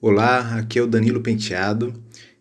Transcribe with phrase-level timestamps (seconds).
[0.00, 1.94] Olá, aqui é o Danilo Penteado.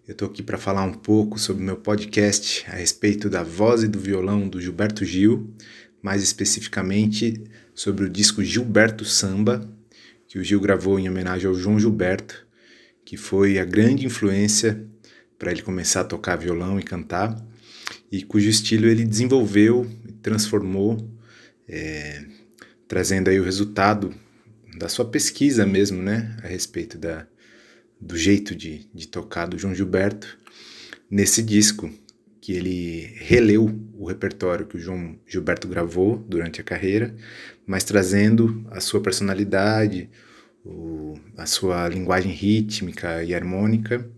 [0.05, 3.87] Eu estou aqui para falar um pouco sobre meu podcast a respeito da voz e
[3.87, 5.53] do violão do Gilberto Gil,
[6.01, 7.41] mais especificamente
[7.73, 9.69] sobre o disco Gilberto Samba,
[10.27, 12.45] que o Gil gravou em homenagem ao João Gilberto,
[13.05, 14.85] que foi a grande influência
[15.39, 17.39] para ele começar a tocar violão e cantar,
[18.11, 21.09] e cujo estilo ele desenvolveu e transformou,
[21.67, 22.25] é,
[22.89, 24.13] trazendo aí o resultado
[24.77, 27.27] da sua pesquisa mesmo, né, a respeito da,
[27.99, 30.37] do jeito de, de tocar do João Gilberto
[31.09, 31.91] nesse disco,
[32.41, 37.15] que ele releu o repertório que o João Gilberto gravou durante a carreira,
[37.65, 40.09] mas trazendo a sua personalidade,
[40.65, 44.09] o, a sua linguagem rítmica e harmônica,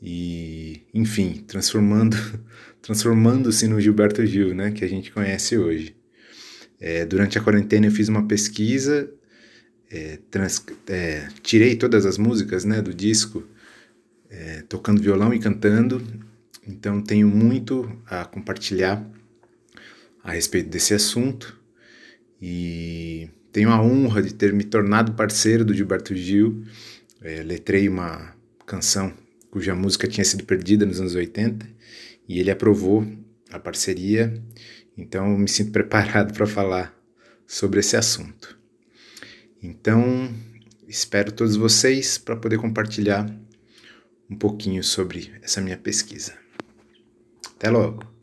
[0.00, 2.16] e, enfim, transformando
[2.80, 5.96] transformando-se no Gilberto Gil, né, que a gente conhece hoje.
[6.80, 9.10] É, durante a quarentena eu fiz uma pesquisa
[9.90, 13.44] é, trans, é, tirei todas as músicas né, do disco,
[14.28, 16.02] é, tocando violão e cantando,
[16.66, 19.04] então tenho muito a compartilhar
[20.22, 21.56] a respeito desse assunto
[22.42, 26.64] e tenho a honra de ter me tornado parceiro do Gilberto Gil.
[27.22, 28.34] É, letrei uma
[28.66, 29.14] canção
[29.50, 31.66] cuja música tinha sido perdida nos anos 80
[32.28, 33.06] e ele aprovou
[33.50, 34.42] a parceria,
[34.98, 36.94] então me sinto preparado para falar
[37.46, 38.58] sobre esse assunto.
[39.66, 40.32] Então,
[40.86, 43.28] espero todos vocês para poder compartilhar
[44.30, 46.34] um pouquinho sobre essa minha pesquisa.
[47.56, 48.15] Até logo!